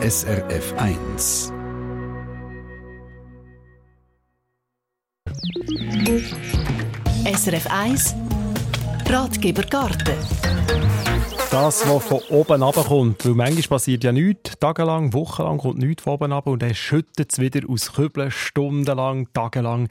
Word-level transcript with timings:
SRF 0.00 0.74
1. 0.76 1.52
SRF 7.34 7.66
1 7.66 8.14
Ratgeber 9.08 9.62
Garten. 9.62 10.14
Das, 11.50 11.88
was 11.88 12.04
von 12.04 12.20
oben 12.30 12.60
kommt. 12.60 13.26
Weil 13.26 13.34
manchmal 13.34 13.62
passiert 13.62 14.04
ja 14.04 14.12
nichts. 14.12 14.56
Tagelang, 14.60 15.12
wochenlang 15.12 15.58
kommt 15.58 15.78
nichts 15.78 16.04
von 16.04 16.12
oben 16.12 16.30
runter 16.30 16.50
und 16.52 16.62
dann 16.62 16.76
schüttet 16.76 17.32
es 17.32 17.40
wieder 17.40 17.68
aus 17.68 17.92
Kübeln, 17.92 18.30
stundenlang, 18.30 19.26
tagelang. 19.32 19.88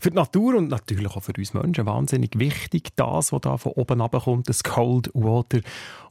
Für 0.00 0.10
die 0.10 0.16
Natur 0.16 0.54
und 0.54 0.68
natürlich 0.68 1.08
auch 1.08 1.22
für 1.22 1.34
uns 1.36 1.52
Menschen 1.52 1.84
wahnsinnig 1.84 2.38
wichtig, 2.38 2.88
das, 2.96 3.32
was 3.32 3.40
da 3.42 3.58
von 3.58 3.72
oben 3.72 3.98
kommt, 3.98 4.48
das 4.48 4.64
Cold 4.64 5.10
Water. 5.12 5.60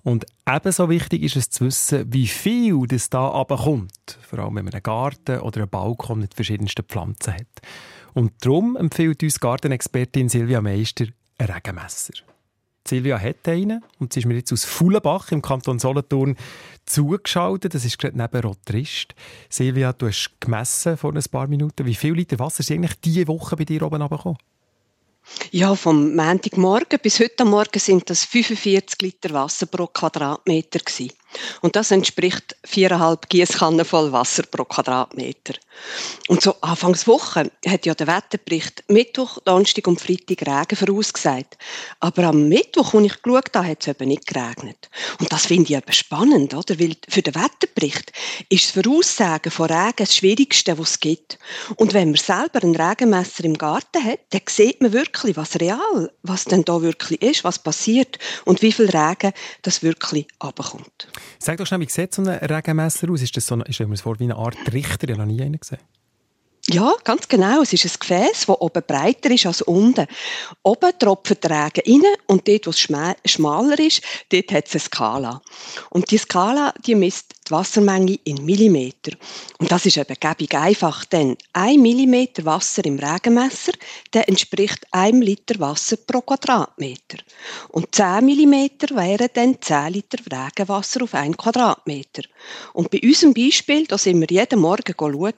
Und 0.04 0.28
ebenso 0.48 0.90
wichtig 0.90 1.24
ist 1.24 1.36
es 1.36 1.50
zu 1.50 1.66
wissen, 1.66 2.06
wie 2.14 2.28
viel 2.28 2.86
das 2.88 3.10
da 3.10 3.44
kommt. 3.48 4.20
Vor 4.22 4.40
allem, 4.40 4.56
wenn 4.56 4.66
man 4.66 4.74
einen 4.76 4.84
Garten 4.84 5.40
oder 5.40 5.62
einen 5.62 5.70
Balkon 5.70 6.20
mit 6.20 6.36
verschiedensten 6.36 6.86
Pflanzen 6.86 7.34
hat. 7.34 7.48
Und 8.14 8.34
darum 8.42 8.78
empfiehlt 8.78 9.24
uns 9.24 9.40
Gartenexpertin 9.40 10.30
Silvia 10.30 10.62
Meister 10.62 11.06
ein 11.40 11.48
Regenmesser. 11.48 12.14
Silvia 12.90 13.20
hat 13.20 13.48
einen 13.48 13.84
und 14.00 14.14
sie 14.14 14.22
ist 14.22 14.26
mir 14.26 14.36
jetzt 14.36 14.52
aus 14.52 14.66
Fullenbach 14.66 15.32
im 15.32 15.44
Kanton 15.44 15.78
Solothurn 15.78 16.36
zugeschaltet. 16.86 17.76
Das 17.76 17.86
ist 17.86 18.00
gerade 18.00 18.18
neben 18.18 18.42
Rotrist. 18.42 19.14
Silvia, 19.48 19.94
du 19.94 20.08
hast 20.08 20.32
gemessen 20.40 20.98
vor 20.98 21.14
ein 21.14 21.24
paar 21.32 21.48
Minuten. 21.48 21.86
Wie 21.86 21.94
viel 21.94 22.14
Liter 22.14 22.40
Wasser 22.40 22.64
sind 22.64 22.78
eigentlich 22.78 23.00
diese 23.00 23.28
Woche 23.28 23.56
bei 23.56 23.66
dir 23.66 23.84
oben 23.84 24.02
runtergekommen? 24.02 24.40
Ja, 25.52 25.76
vom 25.76 26.16
Montagmorgen 26.16 27.00
bis 27.02 27.20
heute 27.20 27.46
Morgen 27.46 27.80
sind 27.80 28.10
das 28.10 28.26
45 28.26 29.00
Liter 29.04 29.30
Wasser 29.34 29.68
pro 29.68 29.86
Quadratmeter 29.86 30.80
gewesen. 30.80 31.12
Und 31.62 31.76
das 31.76 31.92
entspricht 31.92 32.56
viereinhalb 32.64 33.30
Gießkannen 33.30 33.86
voll 33.86 34.12
Wasser 34.12 34.44
pro 34.44 34.66
Quadratmeter. 34.66 35.54
Und 36.28 36.42
so 36.42 36.56
Anfangswoche 36.62 37.52
hat 37.66 37.86
ja 37.86 37.96
der 37.96 38.08
Wetterbericht 38.08 38.84
Mittwoch, 38.88 39.40
Donnerstag 39.46 39.88
und 39.88 40.02
Freitag 40.02 40.42
Regen 40.42 40.76
vorausgesagt. 40.76 41.58
Aber 42.00 42.24
am 42.26 42.50
Mittwoch, 42.50 42.94
als 42.94 43.06
ich 43.06 43.22
geschaut 43.22 43.56
habe, 43.56 43.68
hat 43.68 43.82
es 43.82 43.88
eben 43.88 44.08
nicht 44.10 44.28
geregnet. 44.28 44.90
Und 45.20 45.32
das 45.32 45.46
finde 45.46 45.72
ich 45.72 45.78
eben 45.78 45.94
spannend, 45.94 46.54
oder? 46.54 46.80
Weil 46.80 46.96
für 47.08 47.22
den 47.22 47.36
Wetterbericht 47.36 48.12
ist 48.50 48.76
das 48.76 48.84
Voraussagen 48.84 49.52
von 49.52 49.70
Regen 49.70 49.94
das 49.98 50.16
Schwierigste, 50.16 50.78
was 50.78 50.92
es 50.92 51.00
gibt. 51.00 51.40
Und 51.76 51.94
wenn 51.94 52.12
man 52.12 52.20
selber 52.20 52.62
ein 52.62 52.76
Regenmesser 52.76 53.44
im 53.46 53.58
Garten 53.58 54.04
hat, 54.04 54.20
dann 54.32 54.42
sieht 54.48 54.82
man 54.82 54.94
wirklich, 54.94 55.38
was 55.38 55.60
real, 55.60 56.12
was 56.24 56.46
denn 56.46 56.66
da 56.66 56.82
wirklich 56.82 57.22
ist, 57.22 57.44
was 57.44 57.60
passiert 57.60 58.20
und 58.46 58.62
wie 58.62 58.72
viel 58.72 58.90
Regen 58.90 59.34
das 59.62 59.84
wirklich 59.84 60.28
abkommt. 60.40 61.08
Sag 61.40 61.58
doch 61.58 61.66
schnell, 61.66 61.82
wie 61.82 61.90
sieht 61.90 62.14
so 62.14 62.22
ein 62.22 62.28
Regenmesser 62.28 63.10
aus? 63.10 63.22
Ist 63.22 63.36
das 63.36 63.48
so 63.48 63.56
eine, 63.56 63.66
ich 63.68 63.80
mir 63.80 63.90
das 63.90 64.02
vor 64.02 64.20
wie 64.20 64.26
eine 64.26 64.36
Art 64.36 64.58
Trichter? 64.66 65.10
Ich 65.10 65.18
habe 65.18 65.28
noch 65.28 65.34
nie 65.34 65.42
einen 65.42 65.60
gesehen. 65.60 65.80
Ja, 66.72 66.94
ganz 67.04 67.28
genau. 67.28 67.64
Es 67.64 67.74
ist 67.74 67.86
ein 67.86 68.00
Gefäß, 68.00 68.46
das 68.46 68.62
oben 68.62 68.84
breiter 68.86 69.32
ist 69.32 69.48
als 69.48 69.64
unten. 69.64 70.06
Oben 70.62 70.92
tropft 71.00 71.44
der 71.44 71.66
Regen 71.66 72.04
rein 72.06 72.14
und 72.28 72.48
dort, 72.48 72.68
wo 72.68 72.70
es 72.70 72.80
schmaler 72.80 73.80
ist, 73.80 74.04
dort 74.32 74.52
hat 74.52 74.68
es 74.68 74.74
eine 74.74 74.80
Skala. 74.82 75.42
Und 75.90 76.12
die 76.12 76.20
Skala, 76.20 76.72
die 76.86 76.94
misst 76.94 77.34
die 77.48 77.52
Wassermenge 77.52 78.20
in 78.24 78.46
Millimeter. 78.46 79.14
Und 79.58 79.72
das 79.72 79.88
ist 79.88 79.98
eben 79.98 80.16
gäbig 80.20 80.54
einfach, 80.56 81.06
denn 81.06 81.38
ein 81.54 81.82
Millimeter 81.82 82.46
Wasser 82.46 82.86
im 82.86 83.00
Regenmesser, 83.00 83.72
der 84.14 84.30
entspricht 84.30 84.86
einem 84.92 85.24
Liter 85.24 85.60
Wasser 85.60 85.98
pro 85.98 86.22
Quadratmeter. 86.22 87.18
Und 87.70 87.96
10 87.96 88.24
Millimeter 88.26 88.96
wären 88.96 89.30
dann 89.34 89.60
10 89.60 89.94
Liter 89.94 90.20
Regenwasser 90.32 91.02
auf 91.02 91.16
einen 91.16 91.36
Quadratmeter. 91.36 92.22
Und 92.74 92.92
bei 92.92 93.00
unserem 93.02 93.34
Beispiel, 93.34 93.88
da 93.88 93.98
sind 93.98 94.20
wir 94.20 94.28
jeden 94.30 94.60
Morgen 94.60 94.94
schauen, 94.96 95.34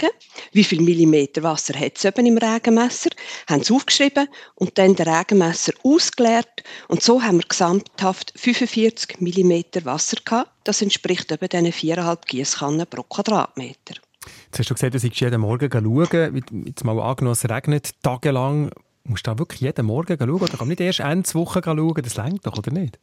wie 0.51 0.63
viel 0.65 0.81
Millimeter 0.81 1.20
Wasser 1.43 1.79
hat 1.79 1.97
es 1.97 2.05
eben 2.05 2.25
im 2.25 2.37
Regenmesser, 2.37 3.09
haben 3.49 3.61
es 3.61 3.71
aufgeschrieben 3.71 4.27
und 4.55 4.77
dann 4.77 4.95
den 4.95 5.07
Regenmesser 5.07 5.73
ausgeleert 5.83 6.63
und 6.87 7.01
so 7.01 7.21
haben 7.21 7.37
wir 7.37 7.47
gesamthaft 7.47 8.33
45 8.35 9.21
Millimeter 9.21 9.85
Wasser 9.85 10.17
gehabt. 10.23 10.51
Das 10.63 10.81
entspricht 10.81 11.31
eben 11.31 11.47
diesen 11.47 11.95
4,5 11.95 12.17
Gießkannen 12.27 12.87
pro 12.87 13.03
Quadratmeter. 13.03 13.95
Jetzt 14.45 14.59
hast 14.59 14.69
du 14.69 14.73
gesagt, 14.75 14.93
du 14.93 14.99
sollst 14.99 15.19
jeden 15.19 15.41
Morgen 15.41 15.69
schauen. 15.71 16.43
Jetzt 16.65 16.83
mal 16.83 16.99
angenommen, 16.99 17.33
es 17.33 17.49
regnet 17.49 17.91
tagelang. 18.03 18.71
Musst 19.03 19.25
du 19.25 19.31
da 19.31 19.39
wirklich 19.39 19.61
jeden 19.61 19.85
Morgen 19.85 20.17
schauen? 20.17 20.29
Oder 20.29 20.57
kann 20.57 20.67
nicht 20.67 20.79
erst 20.79 20.99
Ende 20.99 21.33
Woche 21.33 21.61
schauen? 21.63 22.01
Das 22.03 22.17
längt 22.17 22.45
doch, 22.45 22.57
oder 22.57 22.71
nicht? 22.71 22.99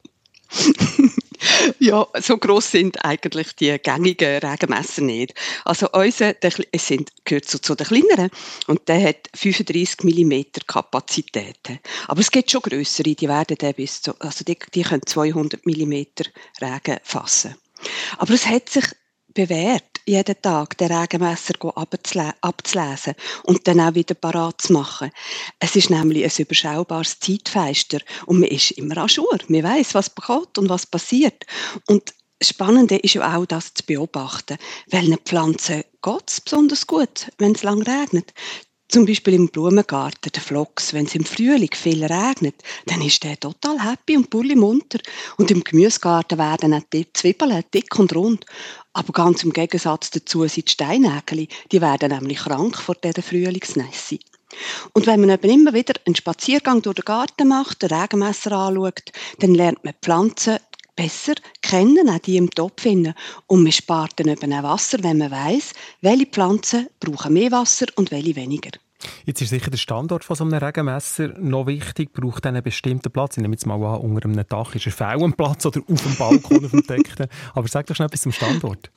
ja, 1.78 2.06
so 2.20 2.38
groß 2.38 2.70
sind 2.70 3.04
eigentlich 3.04 3.54
die 3.56 3.78
gängigen 3.78 4.38
Regenmesser 4.38 5.02
nicht. 5.02 5.34
Also 5.64 5.88
unser, 5.92 6.34
es 6.42 6.86
sind, 6.86 7.10
gehört 7.24 7.48
so 7.48 7.58
zu 7.58 7.74
den 7.74 7.86
kleineren 7.86 8.30
und 8.66 8.88
der 8.88 9.08
hat 9.08 9.28
35 9.34 10.04
mm 10.04 10.42
Kapazitäten. 10.66 11.80
Aber 12.06 12.20
es 12.20 12.30
gibt 12.30 12.50
schon 12.50 12.62
größere, 12.62 13.14
die 13.14 13.28
werden 13.28 13.56
dann 13.58 13.74
bis 13.74 14.02
zu, 14.02 14.14
also 14.20 14.44
die, 14.44 14.58
die 14.74 14.82
können 14.82 15.02
200 15.04 15.64
mm 15.64 15.92
Regen 16.60 16.98
fassen. 17.02 17.54
Aber 18.18 18.34
es 18.34 18.46
hat 18.46 18.68
sich 18.68 18.84
bewährt, 19.38 20.00
jeden 20.04 20.42
Tag 20.42 20.76
den 20.78 20.90
Regenmesser 20.90 21.54
abzulesen 22.40 23.14
und 23.44 23.68
dann 23.68 23.80
auch 23.80 23.94
wieder 23.94 24.16
parat 24.16 24.62
zu 24.62 24.72
machen. 24.72 25.12
Es 25.60 25.76
ist 25.76 25.90
nämlich 25.90 26.24
ein 26.24 26.44
überschaubares 26.44 27.20
Zeitfenster 27.20 28.00
und 28.26 28.40
man 28.40 28.48
ist 28.48 28.72
immer 28.72 28.96
an 28.98 29.08
Schur. 29.08 29.38
Man 29.46 29.62
weiß, 29.62 29.94
was 29.94 30.10
bekommt 30.10 30.58
und 30.58 30.68
was 30.68 30.86
passiert. 30.86 31.44
Und 31.86 32.14
Spannende 32.42 32.96
ist 32.96 33.14
ja 33.14 33.36
auch, 33.36 33.46
das 33.46 33.74
zu 33.74 33.84
beobachten. 33.86 34.58
Welchen 34.88 35.18
Pflanzen 35.18 35.84
geht 36.02 36.24
es 36.28 36.40
besonders 36.40 36.86
gut, 36.86 37.30
wenn 37.38 37.52
es 37.52 37.62
lang 37.62 37.82
regnet? 37.82 38.32
Zum 38.88 39.04
Beispiel 39.04 39.34
im 39.34 39.48
Blumengarten, 39.48 40.32
der 40.34 40.40
Flocks, 40.40 40.94
wenn 40.94 41.04
es 41.04 41.14
im 41.14 41.26
Frühling 41.26 41.74
viel 41.74 42.02
regnet, 42.04 42.54
dann 42.86 43.02
ist 43.02 43.22
der 43.22 43.38
total 43.38 43.78
happy 43.84 44.16
und 44.16 44.30
bulli 44.30 44.56
munter. 44.56 44.98
Und 45.36 45.50
im 45.50 45.62
Gemüsegarten 45.62 46.38
werden 46.38 46.72
auch 46.72 46.82
die 46.90 47.12
Zwiebeln 47.12 47.62
dick 47.74 47.98
und 47.98 48.14
rund. 48.14 48.46
Aber 48.94 49.12
ganz 49.12 49.44
im 49.44 49.52
Gegensatz 49.52 50.10
dazu 50.10 50.46
sind 50.48 50.68
die 50.68 50.72
Steinägeli, 50.72 51.48
die 51.70 51.82
werden 51.82 52.10
nämlich 52.10 52.38
krank 52.38 52.78
vor 52.78 52.94
dieser 52.94 53.22
Frühlingsnässe. 53.22 54.20
Und 54.94 55.06
wenn 55.06 55.20
man 55.20 55.30
eben 55.30 55.50
immer 55.50 55.74
wieder 55.74 55.94
einen 56.06 56.16
Spaziergang 56.16 56.80
durch 56.80 56.96
den 56.96 57.04
Garten 57.04 57.48
macht, 57.48 57.82
den 57.82 57.92
Regenmesser 57.92 58.52
anschaut, 58.52 59.12
dann 59.40 59.54
lernt 59.54 59.84
man 59.84 59.94
Pflanzen 60.02 60.58
besser 60.98 61.34
kennen, 61.62 62.10
auch 62.10 62.18
die 62.18 62.36
im 62.36 62.50
Topf 62.50 62.82
finden. 62.82 63.14
Und 63.46 63.62
man 63.62 63.72
spart 63.72 64.12
dann 64.16 64.28
eben 64.28 64.52
auch 64.52 64.64
Wasser, 64.64 64.98
wenn 65.02 65.18
man 65.18 65.30
weiß, 65.30 65.72
welche 66.02 66.26
Pflanzen 66.26 66.88
brauchen 66.98 67.32
mehr 67.32 67.52
Wasser 67.52 67.86
und 67.94 68.10
welche 68.10 68.36
weniger. 68.36 68.72
Jetzt 69.24 69.40
ist 69.40 69.50
sicher 69.50 69.70
der 69.70 69.78
Standort 69.78 70.24
von 70.24 70.34
so 70.34 70.42
einem 70.42 70.54
Regenmesser 70.54 71.28
noch 71.38 71.68
wichtig, 71.68 72.12
braucht 72.12 72.44
einen 72.46 72.62
bestimmten 72.64 73.12
Platz. 73.12 73.36
Ich 73.36 73.42
nehme 73.42 73.54
jetzt 73.54 73.64
mal 73.64 73.74
an, 73.76 74.00
unter 74.00 74.28
einem 74.28 74.44
Dach 74.48 74.74
ist 74.74 74.86
ein 74.86 74.92
Fellenplatz 74.92 75.66
oder 75.66 75.80
auf 75.88 76.02
dem 76.02 76.16
Balkon, 76.16 76.64
auf 76.64 76.72
dem 76.72 76.82
Deckten. 76.86 77.28
Aber 77.54 77.68
sag 77.68 77.86
doch 77.86 77.94
schnell 77.94 78.06
etwas 78.06 78.22
zum 78.22 78.32
Standort. 78.32 78.90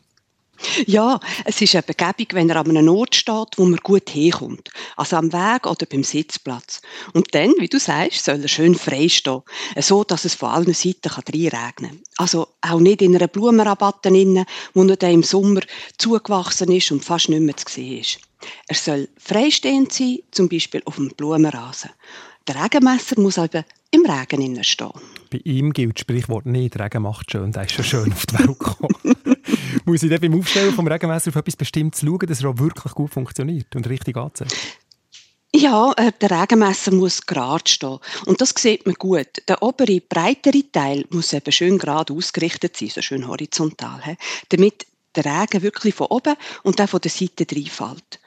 Ja, 0.85 1.19
es 1.45 1.61
ist 1.61 1.75
eben 1.75 1.94
gäbig, 1.97 2.33
wenn 2.33 2.49
er 2.49 2.57
an 2.57 2.69
einem 2.69 2.89
Ort 2.89 3.16
steht, 3.16 3.57
wo 3.57 3.66
man 3.66 3.79
gut 3.81 4.13
herkommt. 4.13 4.69
Also 4.95 5.17
am 5.17 5.33
Weg 5.33 5.66
oder 5.66 5.85
beim 5.85 6.03
Sitzplatz. 6.03 6.81
Und 7.13 7.33
dann, 7.33 7.53
wie 7.59 7.67
du 7.67 7.79
sagst, 7.79 8.25
soll 8.25 8.41
er 8.41 8.47
schön 8.47 8.75
frei 8.75 9.09
stehen. 9.09 9.41
So, 9.77 10.03
dass 10.03 10.25
es 10.25 10.35
von 10.35 10.49
allen 10.49 10.73
Seiten 10.73 11.09
reinregnen 11.09 11.91
kann. 11.91 11.99
Also 12.17 12.47
auch 12.61 12.79
nicht 12.79 13.01
in 13.01 13.16
einer 13.16 13.27
Blumenrabatte, 13.27 14.11
wo 14.73 14.83
er 14.83 14.97
dann 14.97 15.11
im 15.11 15.23
Sommer 15.23 15.61
zugewachsen 15.97 16.72
ist 16.72 16.91
und 16.91 17.03
fast 17.03 17.29
nicht 17.29 17.41
mehr 17.41 17.57
zu 17.57 17.66
sehen 17.69 17.99
ist. 17.99 18.19
Er 18.67 18.75
soll 18.75 19.09
freistehend 19.17 19.93
sein, 19.93 20.19
zum 20.31 20.49
Beispiel 20.49 20.81
auf 20.85 20.95
dem 20.95 21.09
Blumenrasen. 21.09 21.91
Der 22.47 22.63
Regenmesser 22.63 23.19
muss 23.19 23.38
aber 23.38 23.66
im 23.91 24.05
Regen 24.05 24.63
stehen. 24.63 24.89
Bei 25.29 25.39
ihm 25.43 25.73
gilt 25.73 25.95
das 25.95 26.01
Sprichwort 26.01 26.45
nicht, 26.45 26.79
Regen 26.79 27.03
macht 27.03 27.31
schön, 27.31 27.51
der 27.51 27.66
ist 27.66 27.73
schon 27.73 27.85
schön 27.85 28.11
auf 28.11 28.25
die 28.25 28.39
Welt 28.39 28.59
gekommen. 28.59 28.95
muss 29.91 30.03
ich 30.03 30.22
beim 30.22 30.40
Aufstellen 30.40 30.73
vom 30.73 30.88
Regenmesser 30.88 31.29
auf 31.29 31.35
etwas 31.35 31.58
Bestimmtes 31.58 31.99
schauen, 32.02 32.20
dass 32.20 32.41
er 32.41 32.49
auch 32.49 32.58
wirklich 32.58 32.93
gut 32.93 33.11
funktioniert 33.11 33.76
und 33.76 33.90
richtig 33.90 34.16
anzeigt? 34.16 34.55
Ja, 35.53 35.91
äh, 35.97 36.14
der 36.22 36.32
Regenmesser 36.32 36.93
muss 36.93 37.26
gerade 37.26 37.70
stehen. 37.70 37.99
Und 38.26 38.40
das 38.40 38.53
sieht 38.58 38.85
man 38.85 38.96
gut. 38.96 39.28
Der 39.49 39.61
obere, 39.61 39.99
breitere 39.99 40.64
Teil 40.72 41.05
muss 41.09 41.34
eben 41.34 41.52
schön 41.52 41.78
gerade 41.78 42.14
ausgerichtet 42.14 42.78
sein, 42.78 42.88
so 42.88 43.02
schön 43.02 43.28
horizontal, 43.28 44.16
damit 44.47 44.85
der 45.16 45.25
Regen 45.25 45.61
wirklich 45.61 45.93
von 45.93 46.08
oben 46.08 46.35
und 46.63 46.79
dann 46.79 46.87
von 46.87 47.02
der 47.02 47.11
Seite 47.11 47.46
reinfällt. 47.52 48.19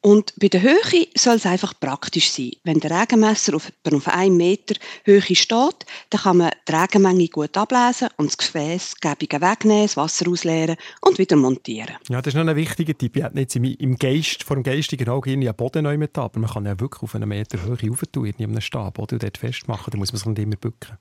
Und 0.00 0.34
bei 0.36 0.48
der 0.48 0.62
Höhe 0.62 1.08
soll 1.16 1.36
es 1.36 1.46
einfach 1.46 1.74
praktisch 1.78 2.30
sein. 2.30 2.52
Wenn 2.64 2.80
der 2.80 2.90
Regenmesser 2.90 3.54
auf, 3.54 3.72
auf 3.90 4.08
einem 4.08 4.36
Meter 4.36 4.74
Höhe 5.04 5.22
steht, 5.22 5.86
dann 6.10 6.20
kann 6.20 6.36
man 6.36 6.50
die 6.68 6.72
Regenmenge 6.72 7.28
gut 7.28 7.56
ablesen 7.56 8.08
und 8.16 8.28
das 8.28 8.38
Gefäß 8.38 8.96
gäbig 9.00 9.32
wegnehmen, 9.32 9.84
das 9.84 9.96
Wasser 9.96 10.28
ausleeren 10.30 10.76
und 11.00 11.18
wieder 11.18 11.36
montieren. 11.36 11.96
Ja, 12.08 12.20
das 12.20 12.34
ist 12.34 12.38
noch 12.38 12.46
ein 12.46 12.56
wichtiger 12.56 12.96
Tipp. 12.96 13.16
Ich 13.16 13.22
hätte 13.22 13.60
nicht 13.60 13.80
im 13.80 13.96
Geist, 13.96 14.44
vor 14.44 14.56
dem 14.56 14.62
geistigen 14.62 15.08
Auge 15.08 15.32
einen 15.32 15.54
Boden 15.54 15.84
neu 15.84 15.96
mit 15.96 16.16
aber 16.18 16.40
man 16.40 16.50
kann 16.50 16.66
ja 16.66 16.78
wirklich 16.78 17.02
auf 17.02 17.14
einen 17.14 17.28
Meter 17.28 17.62
Höhe 17.62 17.78
rauf 17.88 18.02
tun, 18.12 18.26
in 18.26 18.44
einem 18.44 18.60
Stab, 18.60 18.98
oder 18.98 19.18
dort 19.18 19.38
festmachen, 19.38 19.90
dann 19.90 20.00
muss 20.00 20.12
man 20.12 20.18
sich 20.18 20.26
nicht 20.26 20.38
immer 20.38 20.56
bücken. 20.56 20.98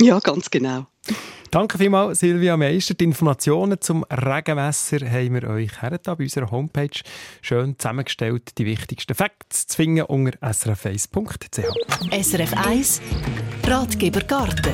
Ja, 0.00 0.18
ganz 0.18 0.50
genau. 0.50 0.86
Danke 1.50 1.78
vielmals, 1.78 2.20
Silvia 2.20 2.56
Meister. 2.56 2.94
Die 2.94 3.02
Informationen 3.02 3.80
zum 3.80 4.04
Regenmesser 4.04 4.98
haben 5.10 5.34
wir 5.34 5.50
euch 5.50 5.82
hergetan 5.82 6.16
bei 6.16 6.24
unserer 6.24 6.48
Homepage. 6.52 7.00
Schön 7.42 7.76
zusammengestellt, 7.76 8.56
die 8.56 8.66
wichtigsten 8.66 9.16
Facts 9.16 9.66
zu 9.66 9.76
finden 9.76 10.02
unter 10.02 10.38
srf1.ch. 10.38 12.22
SRF 12.22 12.52
1 12.54 13.00
Ratgeber 13.66 14.20
Garten. 14.20 14.72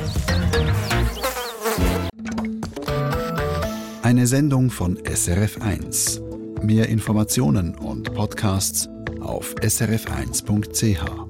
Eine 4.03 4.27
Sendung 4.27 4.69
von 4.69 4.99
SRF1. 4.99 6.21
Mehr 6.61 6.89
Informationen 6.89 7.75
und 7.75 8.13
Podcasts 8.13 8.87
auf 9.19 9.55
srf1.ch. 9.55 11.26